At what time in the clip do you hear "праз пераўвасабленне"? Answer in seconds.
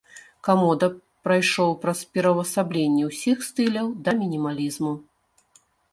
1.83-3.03